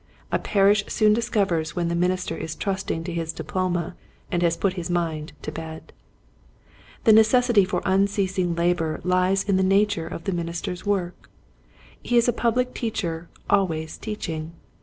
A 0.31 0.39
parish 0.39 0.83
soon 0.87 1.13
dis 1.13 1.29
covers 1.29 1.75
when 1.75 1.87
the 1.87 1.93
minister 1.93 2.35
is 2.35 2.55
trusting 2.55 3.03
to 3.03 3.13
his 3.13 3.31
diploma 3.31 3.95
and 4.31 4.41
has 4.41 4.57
put 4.57 4.73
his 4.73 4.89
mind 4.89 5.33
to 5.43 5.51
bed. 5.51 5.93
The 7.03 7.13
necessity 7.13 7.65
for 7.65 7.83
unceasing 7.85 8.55
labor 8.55 8.99
lies 9.03 9.43
in 9.43 9.57
the 9.57 9.61
nature 9.63 10.07
of 10.07 10.23
the 10.23 10.31
minister's 10.31 10.87
work. 10.87 11.29
He 12.01 12.17
is 12.17 12.27
a 12.27 12.33
public 12.33 12.73
teacher 12.73 13.29
always 13.47 13.99
teaching. 13.99 14.53